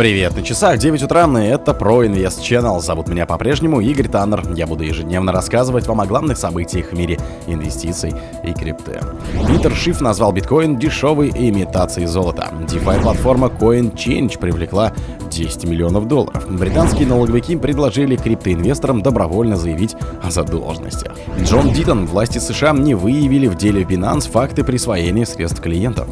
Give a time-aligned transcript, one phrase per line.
[0.00, 2.80] Привет, на часах 9 утра, и это про Инвест Channel.
[2.80, 4.42] Зовут меня по-прежнему Игорь Таннер.
[4.54, 8.98] Я буду ежедневно рассказывать вам о главных событиях в мире инвестиций и крипты.
[9.46, 12.48] Питер Шиф назвал биткоин дешевой имитацией золота.
[12.66, 14.94] DeFi-платформа CoinChange привлекла
[15.30, 16.46] 10 миллионов долларов.
[16.48, 21.12] Британские налоговики предложили криптоинвесторам добровольно заявить о задолженностях.
[21.42, 26.08] Джон Дитон, власти США не выявили в деле Binance факты присвоения средств клиентов.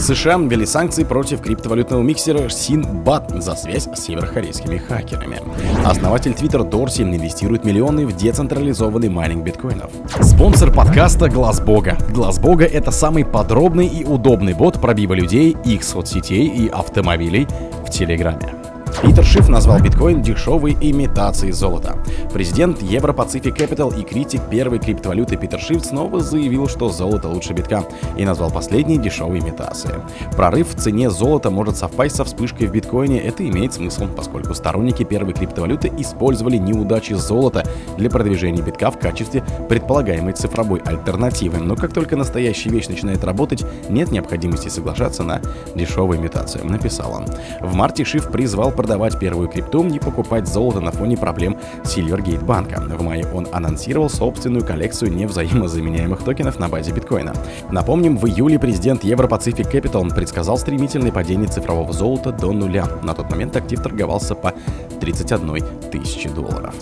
[0.00, 5.40] США ввели санкции против криптовалютного миксера Sinbad за связь с северокорейскими хакерами.
[5.84, 9.90] Основатель Twitter Дорси инвестирует миллионы в децентрализованный майнинг биткоинов.
[10.22, 11.98] Спонсор подкаста Глаз Бога.
[12.10, 17.46] Глаз Бога это самый подробный и удобный бот пробива людей, их соцсетей и автомобилей
[17.86, 18.59] в Телеграме.
[19.02, 21.98] Питер Шиф назвал биткоин дешевой имитацией золота.
[22.34, 27.54] Президент Euro Pacific Capital и критик первой криптовалюты Питер Шиф снова заявил, что золото лучше
[27.54, 27.84] битка
[28.18, 29.94] и назвал последней дешевой имитацией.
[30.36, 33.22] Прорыв в цене золота может совпасть со вспышкой в биткоине.
[33.22, 37.64] Это имеет смысл, поскольку сторонники первой криптовалюты использовали неудачи золота
[37.96, 41.58] для продвижения битка в качестве предполагаемой цифровой альтернативы.
[41.58, 45.40] Но как только настоящая вещь начинает работать, нет необходимости соглашаться на
[45.74, 47.26] дешевую имитацию, написал он.
[47.60, 52.80] В марте Шиф призвал продавать первую крипту и покупать золото на фоне проблем Silvergate банка.
[52.80, 57.34] В мае он анонсировал собственную коллекцию невзаимозаменяемых токенов на базе биткоина.
[57.70, 62.88] Напомним, в июле президент Европацифик Capital предсказал стремительное падение цифрового золота до нуля.
[63.02, 64.54] На тот момент актив торговался по
[64.98, 66.74] 31 тысячи долларов.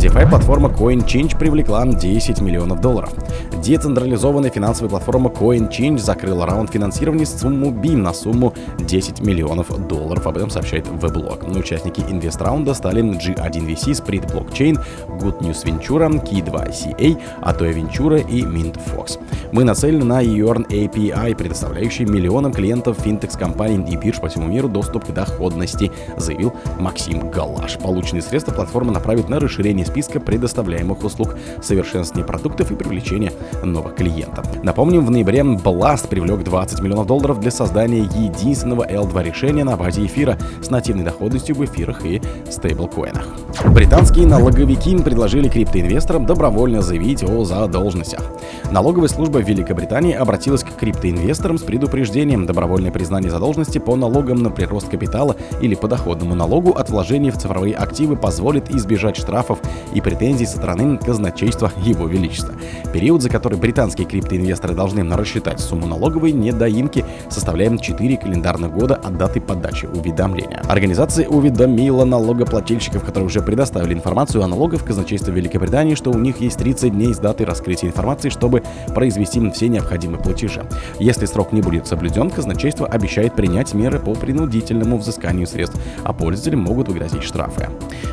[0.00, 3.14] DeFi-платформа CoinChange привлекла 10 миллионов долларов.
[3.62, 10.26] Децентрализованная финансовая платформа CoinChange закрыла раунд финансирования с сумму BIM на сумму 10 миллионов долларов.
[10.26, 11.35] Об этом сообщает Weblog.
[11.44, 14.78] Участники инвест-раунда стали G1VC, Sprit Blockchain,
[15.20, 19.18] Good News Ventura, Key2CA, Atoya Ventura и Mint Fox.
[19.52, 25.06] Мы нацелены на Earn API, предоставляющий миллионам клиентов финтекс-компаний и бирж по всему миру доступ
[25.06, 27.78] к доходности, заявил Максим Галаш.
[27.78, 33.32] Полученные средства платформа направит на расширение списка предоставляемых услуг, совершенствование продуктов и привлечение
[33.62, 34.46] новых клиентов.
[34.62, 40.04] Напомним, в ноябре Blast привлек 20 миллионов долларов для создания единственного L2 решения на базе
[40.06, 42.20] эфира с нативной доходностью в эфирах и
[42.50, 43.26] стейблкоинах.
[43.72, 48.22] Британские налоговики предложили криптоинвесторам добровольно заявить о задолженностях.
[48.70, 54.88] Налоговая служба Великобритании обратилась к криптоинвесторам с предупреждением добровольное признание задолженности по налогам на прирост
[54.88, 59.58] капитала или по доходному налогу от вложений в цифровые активы позволит избежать штрафов
[59.94, 62.54] и претензий со стороны казначейства Его Величества.
[62.92, 69.16] Период, за который британские криптоинвесторы должны рассчитать сумму налоговой недоимки, составляет 4 календарных года от
[69.18, 70.62] даты подачи уведомления.
[70.68, 76.58] Организация уведомила налогоплательщиков, которые уже предоставили информацию о налогах казначейства Великобритании, что у них есть
[76.58, 78.62] 30 дней с даты раскрытия информации, чтобы
[78.94, 80.62] произвести все необходимые платежи.
[80.98, 86.64] Если срок не будет соблюден, казначейство обещает принять меры по принудительному взысканию средств, а пользователям
[86.64, 87.70] могут выгрозить штрафы.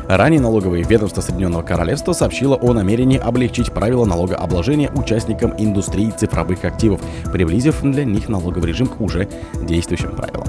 [0.08, 7.02] Ранее налоговое ведомство Соединенного Королевства сообщило о намерении облегчить правила налогообложения участникам индустрии цифровых активов,
[7.30, 9.28] приблизив для них налоговый режим к уже
[9.60, 10.48] действующим правилам.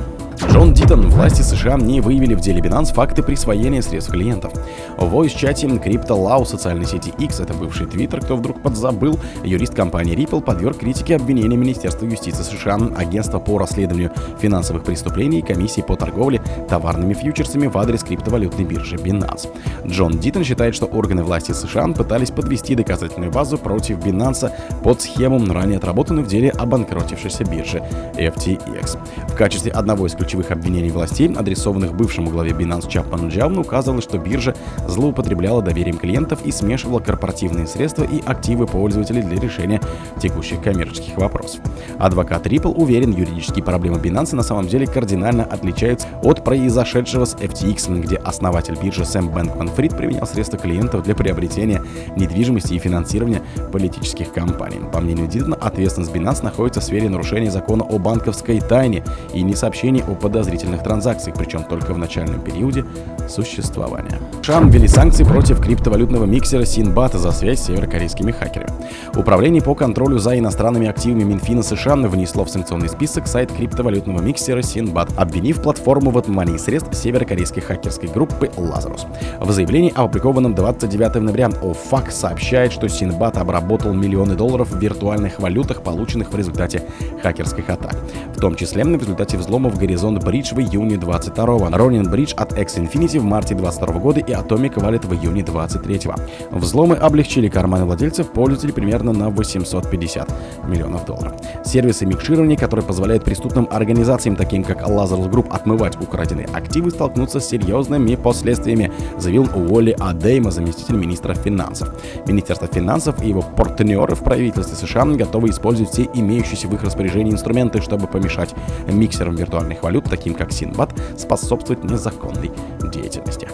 [0.65, 4.51] Джон Дитон, власти США не выявили в деле Binance факты присвоения средств клиентов.
[4.97, 10.41] В voice-чате CryptoLaw социальной сети X, это бывший Twitter, кто вдруг подзабыл, юрист компании Ripple
[10.41, 16.41] подверг критике обвинения Министерства юстиции США, Агентства по расследованию финансовых преступлений и Комиссии по торговле
[16.67, 19.47] товарными фьючерсами в адрес криптовалютной биржи Binance.
[19.85, 24.51] Джон Дитон считает, что органы власти США пытались подвести доказательную базу против Binance
[24.81, 27.83] под схему, ранее отработанную в деле обанкротившейся биржи
[28.15, 28.97] FTX.
[29.27, 34.17] В качестве одного из ключевых обвинений властей, адресованных бывшему главе Binance Чапману Джауну, указывалось, что
[34.17, 34.55] биржа
[34.87, 39.81] злоупотребляла доверием клиентов и смешивала корпоративные средства и активы пользователей для решения
[40.19, 41.61] текущих коммерческих вопросов.
[41.99, 48.01] Адвокат Ripple уверен, юридические проблемы Binance на самом деле кардинально отличаются от произошедшего с FTX,
[48.01, 51.81] где основатель биржи Сэм Бэнкман Фрид применял средства клиентов для приобретения
[52.15, 53.41] недвижимости и финансирования
[53.71, 54.79] политических кампаний.
[54.91, 59.55] По мнению Дилана, ответственность Binance находится в сфере нарушения закона о банковской тайне и не
[59.55, 62.85] сообщений о подозрительных транзакциях, причем только в начальном периоде
[63.27, 64.19] существования.
[64.43, 68.71] США ввели санкции против криптовалютного миксера Sinbad за связь с северокорейскими хакерами.
[69.15, 74.59] Управление по контролю за иностранными активами Минфина США внесло в санкционный список сайт криптовалютного миксера
[74.59, 79.01] Sinbad, обвинив платформу в отмании средств северокорейской хакерской группы Lazarus.
[79.39, 85.81] В заявлении, опубликованном 29 ноября, OFAC сообщает, что Sinbad обработал миллионы долларов в виртуальных валютах,
[85.81, 86.83] полученных в результате
[87.23, 87.95] хакерских атак,
[88.35, 92.57] в том числе в результате взлома в горизонт Bridge в июне 22 Ronin Bridge от
[92.57, 96.01] X Infinity в марте 22 года и Atomic Wallet в июне 23
[96.49, 100.33] Взломы облегчили карманы владельцев пользователей примерно на 850
[100.67, 101.33] миллионов долларов.
[101.63, 107.47] Сервисы микширования, которые позволяют преступным организациям, таким как Lazarus Group, отмывать украденные активы, столкнутся с
[107.47, 111.93] серьезными последствиями, заявил Уолли Адейма, заместитель министра финансов.
[112.25, 117.31] Министерство финансов и его партнеры в правительстве США готовы использовать все имеющиеся в их распоряжении
[117.31, 118.55] инструменты, чтобы помешать
[118.87, 122.51] миксерам виртуальных валют, таким как Синбад, способствовать незаконной
[122.91, 123.44] деятельности.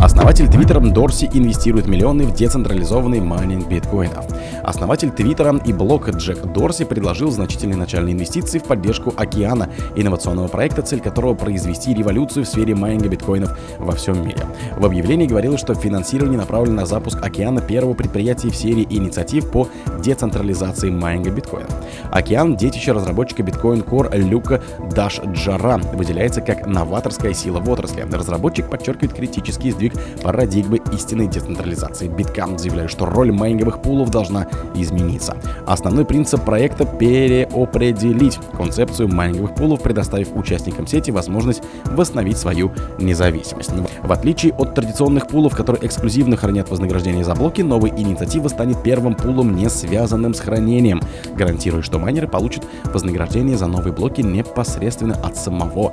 [0.00, 4.24] Основатель Твиттера Дорси инвестирует миллионы в децентрализованный майнинг биткоинов.
[4.62, 10.80] Основатель Твиттера и блока Джек Дорси предложил значительные начальные инвестиции в поддержку Океана, инновационного проекта,
[10.80, 14.46] цель которого произвести революцию в сфере майнинга биткоинов во всем мире.
[14.78, 19.68] В объявлении говорилось, что финансирование направлено на запуск Океана первого предприятия в серии инициатив по
[20.02, 21.74] децентрализации майнинга биткоинов.
[22.10, 24.62] Океан, детище разработчика Bitcoin Core Люка
[24.94, 28.06] Даш Джара, выделяется как новаторская сила в отрасли.
[28.10, 29.92] Разработчик подчеркивает критический сдвиг
[30.22, 35.36] парадигмы истинной децентрализации битка, заявляя, что роль майнинговых пулов должна измениться.
[35.66, 43.70] Основной принцип проекта— переопределить концепцию майнинговых пулов, предоставив участникам сети возможность восстановить свою независимость.
[44.02, 49.14] В отличие от традиционных пулов, которые эксклюзивно хранят вознаграждение за блоки, новая инициатива станет первым
[49.14, 51.00] пулом, не связанным с хранением,
[51.36, 55.92] гарантируя, что майнеры получат вознаграждение за новые блоки непосредственно от самого